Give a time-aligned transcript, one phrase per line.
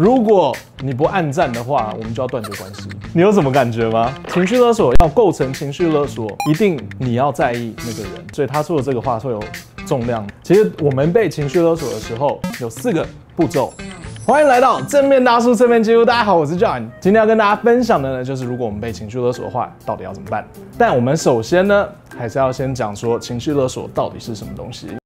[0.00, 2.88] 如果你不按赞的话，我们就要断绝关系。
[3.12, 4.10] 你有什么感觉吗？
[4.28, 9.38] 情绪勒索要构成情绪勒索，一定你要在意那个人，所以他说的这个话会有
[9.86, 10.26] 重量。
[10.42, 13.74] 其实我们被情绪勒索的时候，有四个步骤。
[14.24, 16.02] 欢迎来到正面大叔正面记录。
[16.02, 16.88] 大家好，我是 John。
[16.98, 20.48] 今天要跟大家分享的呢，就是如果我们被情绪勒索的话，到底要怎么办？
[20.78, 21.86] 但我们首先呢，
[22.16, 24.96] 还是要先讲说情绪勒索到底是什么东西。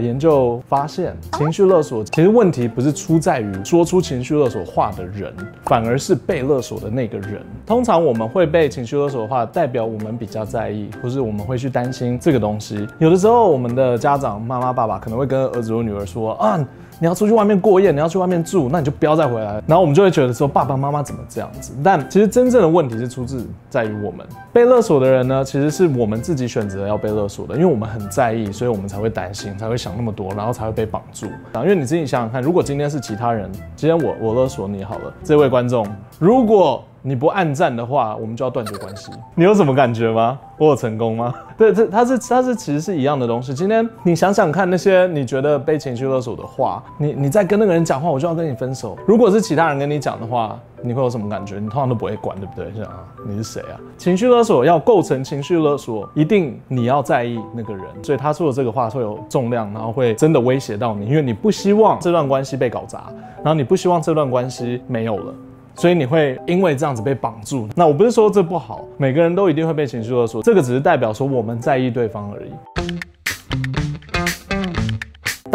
[0.00, 5.32] 研究发现，情绪勒索其实问题不是出在于说出情绪勒索话的人，
[5.64, 7.44] 反而是被勒索的那个人。
[7.66, 12.86] 通常我们会被情绪勒索的话，代表我们比较在意，或是我们会去担心这个东西。
[12.98, 16.58] 有的时候，我们的家长妈妈爸爸可能会跟儿子或女儿说啊。
[16.98, 19.62] 你要出去外面过夜，你要去外面住，那你就不要再回来。
[19.66, 21.72] 然后我们就会觉得说，爸爸妈妈怎么这样子？
[21.84, 31.26] 但其实真正的问题是出自在于我们被勒索的人呢，其实是我们自己选择要被勒索的，因为我们很在意，所以我们才会担心，才会想那么多，然后才会被绑住。
[31.52, 35.86] 然啊，因为你自己想想看，如果今天是其他人，今天我我勒索你好了，这位观众，
[36.18, 36.82] 如果。
[37.06, 39.12] 你不按赞的话，我们就要断绝关系。
[39.36, 40.36] 你有什么感觉吗？
[40.58, 41.32] 我有成功吗？
[41.56, 43.54] 对，这它是它是其实是一样的东西。
[43.54, 48.98] 今天你想想看，那些你觉得被情绪勒索的话，你你在跟那个人讲话，我就要跟你分手。
[49.06, 51.60] 如果是其他人跟你讲的话，你会有什么感觉？
[51.60, 52.72] 你通常都不会管，对不对？
[52.74, 53.78] 想啊，你是谁啊？
[53.96, 63.04] 情绪勒索要构成情绪勒索，一定你要在意那个人，所以他说的这个话会有重量，然后会真的威胁到你，因为你不希望这段关系被搞砸，
[63.36, 65.32] 然后你不希望这段关系没有了。
[65.76, 67.68] 所以你会因为这样子被绑住。
[67.76, 72.50] 那我不是说这不好，每个人都一定会被情绪勒索，这个只是代表说我们在意对方而已。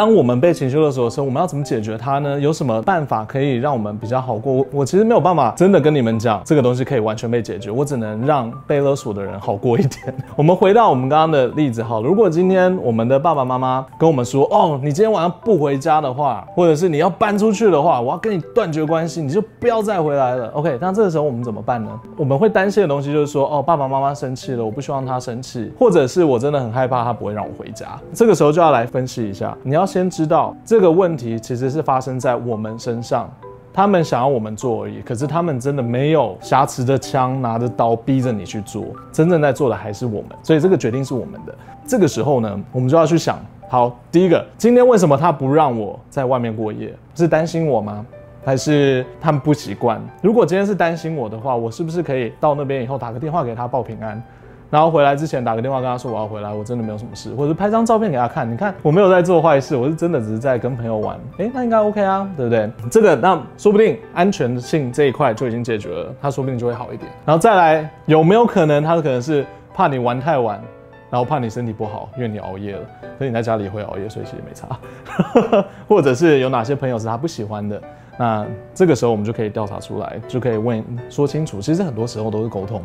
[0.00, 2.40] 当我们被情绪勒索的时候，我们要怎么解决它呢？
[2.40, 4.64] 有什么办法可以让我们比较好过？
[4.72, 10.16] 我其实没有办法真的跟你们讲这个东西可以完全被解决，我只能让被勒索的人好过一点。
[10.36, 20.48] 我们回到我们刚刚的例子好，如果今天我们的爸爸妈妈跟我们说，哦，你今天晚上不回家的话，或者是你要搬出去的话，我要跟你断绝关系，你就不要再回来了。
[20.54, 21.90] OK，那这个时候我们怎么办呢？
[22.16, 27.86] 我们会担心的东西就是说，哦，爸爸妈妈生气了，我不希望他生气，或者是我真的很害怕他不会让我回家。
[28.14, 29.89] 这个时候就要来分析一下，你要。
[29.90, 33.28] 先知道这个问题其实是发生在我们身上，
[33.72, 41.52] 他们想要我们做而已，可是他们真的没有挟持着枪，拿着刀逼着你去做，真正在做的还是我们，所以这个决定是我们的。
[41.84, 46.94] 这个时候呢，我们就要去想，好，第一个，今天为什么他不让我在外面过夜？
[47.16, 48.06] 是担心我吗？
[48.44, 50.00] 还是他们不习惯？
[50.22, 54.22] 如果今天是担心我的话，我是不是可以到那边以后打个电话给他报平安？
[54.70, 62.70] 然后回来之前打个电话跟他说我要回来，我真的没有什么事，或者拍张照片给他看，你看我没有在做坏事，我是真的只是在跟朋友玩，诶，那应该 OK 啊，对不对？
[62.88, 67.10] 这个那说不定安全性这一块就已经解决了，他说不定就会好一点。
[67.24, 69.44] 然后再来有没有可能他可能是
[69.74, 70.62] 怕你玩太晚，
[71.10, 72.82] 然后怕你身体不好，因为你熬夜了，
[73.18, 75.64] 所以你在家里也会熬夜，所以其实没差。
[75.88, 77.82] 或者是有哪些朋友是他不喜欢的，
[78.16, 81.60] 那这个时候我们就可以调查出来，就可以问说清楚。
[81.60, 82.80] 其实很多时候都是沟通。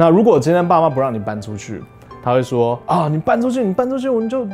[0.00, 1.82] 那如果今天爸妈不让你搬出去，
[2.22, 4.46] 他会说啊，你搬出去，你搬出去，我们就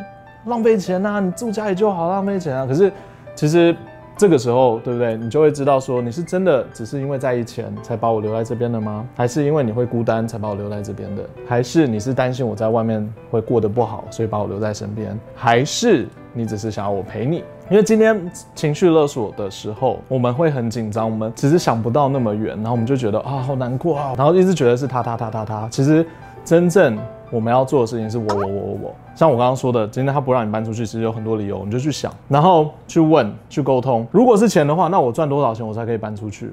[0.46, 2.64] 浪费钱呐，你住家里就好，浪费钱啊。
[2.66, 2.90] 可是
[3.34, 3.76] 其实
[4.16, 5.16] 这个时候，对不对？
[5.16, 9.04] 你就会知道说，你是真的只是因为在意钱才把我留在这边的吗？
[9.16, 11.22] 还是因为你会孤单才把我留在这边的？
[11.46, 15.18] 还是你是担心我在外面会过得不好，所以把我留在身边？
[15.34, 17.42] 还是你只是想要我陪你？
[17.70, 25.68] 因为今天情绪勒索的时候，我们会很紧张，我们只是想不到那么远，然后我们就觉得啊，好难过啊，然后一直觉得是他他他他他。
[25.70, 26.06] 其实
[26.44, 26.98] 真正
[27.30, 28.94] 我们要做的事情是我我我我我。
[29.14, 34.06] 像我刚刚说的，今天他不让你搬出去，其实有很多理由，你就去想，然后去问，去沟通。
[34.10, 36.52] 如果是钱的话，那我赚多少钱我才可以搬出去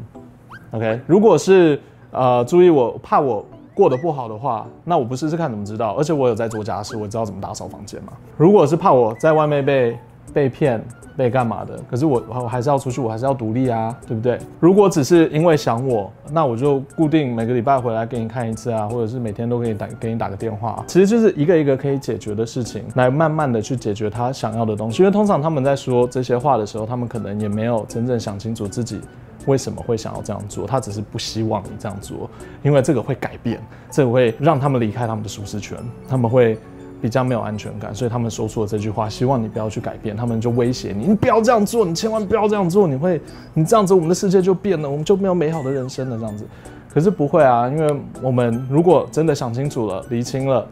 [0.72, 1.00] ？OK？
[1.06, 1.80] 如果是
[2.12, 3.44] 呃，注意我怕我
[3.74, 5.94] 过得不好的话，那我不试试看怎么知道？
[5.96, 8.14] 而且我有在做家事，我知道怎么打扫房间嘛。
[8.38, 9.98] 如果是怕我在外面被
[10.34, 10.84] 被骗。
[11.18, 11.78] 被干嘛的？
[11.90, 14.40] 可是我我还是要出去，我还是要独立啊，对不对？
[14.62, 20.82] 如果只是因为想我，那我就固定每个礼拜回来给你看一次啊，或者是每天都给你打给你打个电话。
[20.88, 25.04] 其实就是一个一个可以解决的事情，来慢慢的去解决他想要的东西。
[25.04, 29.02] 因为通常他们在说这些话的时候，他们可能也没有真正想清楚自己
[29.46, 32.28] 为什么会想要这样做，他只是不希望你这样做，
[32.64, 35.78] 因为这个会改变，这个会让他们离开他们的舒适圈，
[36.08, 36.58] 他们会。
[37.02, 40.16] 比较没有安全感，所以他们说出了这句话，希望你不要去改变。
[40.16, 43.20] 他们就威胁你，你不要这样做，你千万不要这样做，你会，
[43.56, 46.18] 你这样子，我们的世界就变了，我们就没有美好的人生了。
[46.18, 46.46] 这样子，
[46.94, 50.66] 可是不会啊，因为我们如果真的想清楚了，厘清了，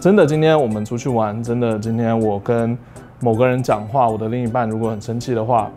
[0.00, 2.78] 真的今天我们出去玩，真的今天我跟
[3.18, 5.68] 某个人讲话，我的另一半如果很生气的话，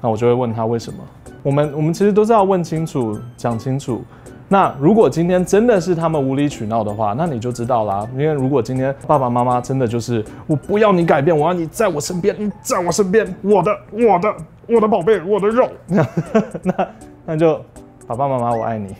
[0.00, 0.98] 那我就会问他为什么。
[1.42, 4.02] 我们我们其实都是要问清楚，讲清楚。
[4.52, 8.06] 那如果今天真的是他们无理取闹的话，那你就知道啦。
[8.12, 14.34] 因为如果今天爸爸妈妈真的就是我不要你改变，我要你在我身边，你在我身边，我的我的
[14.68, 16.88] 我的宝贝，我的肉， 那
[17.24, 17.58] 那就
[18.06, 18.94] 爸爸妈妈我爱你。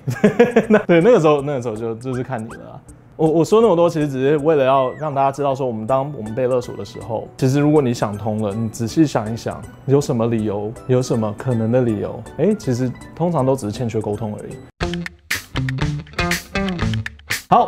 [0.71, 2.81] 那对那个时候那个时候就就是看你了。
[3.17, 14.53] 我我说那么多，其实只是为了要让大家知道，说我们当我们被勒索的时候，其实如果你想通了，你仔细想一想，有什么理由，有什么可能的理由，哎，其实通常都只是欠缺沟通而已。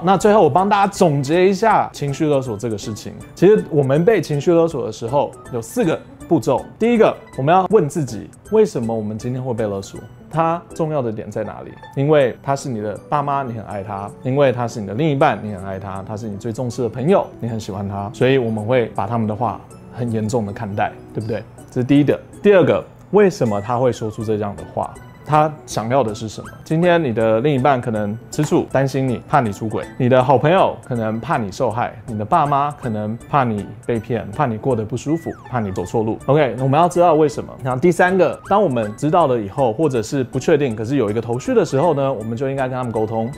[0.06, 3.14] 那最后我帮大家总结一下情绪勒索这个事情。
[3.34, 5.98] 其实我们被情绪勒索的时候，有四个
[6.28, 6.62] 步骤。
[6.78, 9.98] 第一个，我们要问自己，为什么我们今天会被勒索？
[10.30, 11.72] 它重要的点在哪里？
[11.96, 18.10] 因为他是你的爸妈，你很爱他；因为他是你的另一半，你很爱他；他是你最重视的朋友，你很喜欢他。
[18.12, 19.58] 所以我们会把他们的话
[19.94, 21.42] 很严重的看待，对不对？
[21.70, 22.20] 这是第一个。
[22.42, 24.92] 第二个，为什么他会说出这样的话？
[25.26, 26.48] 他想要的是什么？
[26.62, 36.18] 今天你的另一半可能吃醋，担心你，怕你出轨；你的好朋友可能怕你受害；你的爸妈可能怕你被骗，怕你过得不舒服，怕你走错路。
[36.26, 37.52] OK，我们要知道为什么。
[37.62, 43.30] 然后第三个，当我们知道了以后，或者是不确定，可是有一个头绪的时候呢，我们就应该跟他们沟通，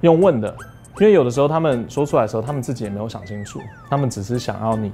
[0.00, 0.52] 用问的，
[0.98, 4.92] 因为有的时候他们说出来的时候，他们自己也没有想清楚，他们只是想要你。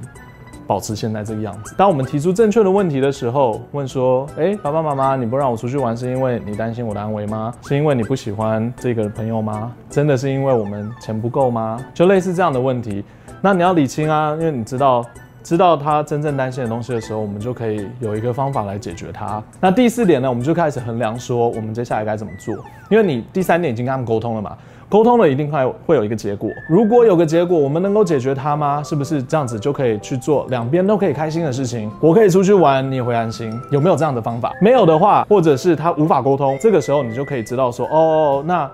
[0.67, 1.75] 保持现在这个样子。
[1.77, 7.53] 当我们提出正确的问题的时候，问说：“哎，爸爸妈妈，你不让我出去玩，是因为你担心我的安危吗？
[7.63, 9.73] 是因为你不喜欢这个朋友吗？
[9.91, 13.05] 真的是因为我们钱不够吗？”就类似这样的问题。
[13.41, 15.05] 那你要理清啊，因为你知道，
[15.43, 19.43] 知道他真正担心的东西的时候，我们就可以有一个方法来解决它。
[19.61, 22.55] 那第四点呢，我们就开始衡量说，我们接下来该怎么做。
[22.89, 24.57] 因为你第三点已经跟他们沟通了嘛。
[24.89, 26.51] 沟通了一定会会有一个结果。
[26.69, 28.83] 如果有个结果，我们能够解决它吗？
[28.83, 31.91] 是不是这样子就可以去做两边都可以开心的事情？
[32.01, 33.53] 我可以出去玩，你也会安心。
[33.71, 34.53] 有没有这样的方法？
[34.61, 38.71] 没有的话，或者是他无法沟通，这个时候你就可以知道说，哦，那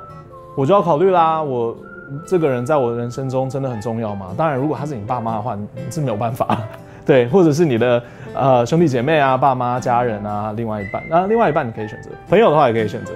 [0.57, 1.43] 我就要考虑啦。
[1.43, 1.77] 我
[2.27, 4.35] 这个人在我的人生中真的很重要吗？
[4.37, 6.59] 当然，如果他是你爸妈的话，你是没有办法。
[7.07, 8.03] 对，或者是你的
[8.35, 13.13] 呃兄弟姐妹啊、爸妈、家人啊、另外一半啊，另外一半你可以选择，朋友的话也可以选择。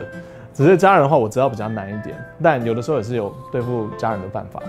[0.54, 4.62] 只是家人的话，我知道比较难一点，但有的时候也是有对付家人的办法。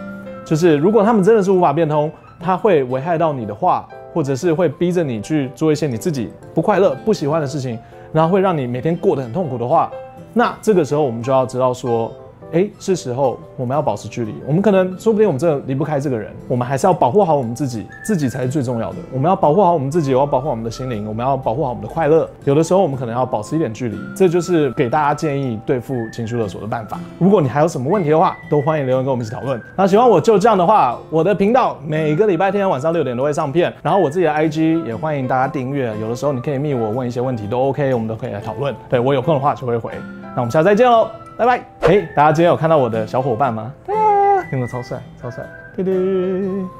[0.44, 7.80] 就是如果他们真的是无法变通，他会危害到你的话，或者是会逼着你去做一些你自己不快乐、不喜欢的事情，
[8.12, 9.92] 然后会让你每天过得很痛苦的话，
[10.34, 12.12] 那这个时候我们就要知道说。
[12.52, 14.34] 哎，是时候我们要保持距离。
[14.48, 18.98] 我们可能说不定我们真的离不开这个人，我们还是要保护好我们自己，自己才是最重要的。
[19.12, 22.30] 我们要保护好我们自己，我要保护我们的心灵，我们要保护好我们的快乐。
[22.46, 26.98] 有的时候我们可能要保持一点距离，这就是给大家建议对付情绪勒索的办法。
[27.20, 29.62] 如果你还有什么问题的话，都欢迎留言跟我们一起讨论。
[29.76, 35.94] 那喜欢我就这样的话，我的频道每个礼拜天晚上六点都会上片，然后我自己的 IG 也欢迎大家订阅。
[36.00, 38.74] 有的时候你可以密我问一些问题都 OK，我们都可以来讨论。
[38.88, 39.92] 对，我有空的话就会回。
[40.36, 41.10] 那我们下次再见喽。
[41.38, 41.75] 拜拜！
[41.88, 43.72] 嘿，大家今天有看到我的小伙伴吗？
[43.86, 45.00] 对啊，有没有超帅？
[45.22, 45.46] 超帅！
[45.76, 45.94] 对对，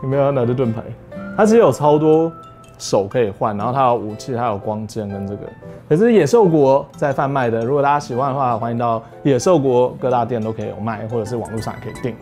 [0.02, 0.82] 有没有拿着盾牌？
[1.38, 2.32] 它其实有超多
[2.80, 5.44] 手可以换，然后它有武器，它有光剑跟这个。
[5.88, 12.16] 可是野兽国在贩卖的，如果大家喜欢的话，欢迎到野兽国各大店都可以有卖，或者是网络上也可以订。